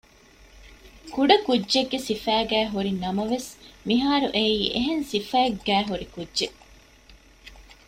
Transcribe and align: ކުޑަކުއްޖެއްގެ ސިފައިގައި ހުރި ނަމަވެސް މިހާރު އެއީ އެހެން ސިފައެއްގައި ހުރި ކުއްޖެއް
ކުޑަކުއްޖެއްގެ 1.13 1.99
ސިފައިގައި 2.07 2.67
ހުރި 2.73 2.91
ނަމަވެސް 3.03 3.49
މިހާރު 3.87 4.27
އެއީ 4.35 4.59
އެހެން 4.75 5.05
ސިފައެއްގައި 5.11 5.85
ހުރި 5.89 6.05
ކުއްޖެއް 6.13 6.57